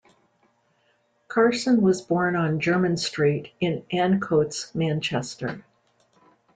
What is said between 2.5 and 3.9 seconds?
German Street in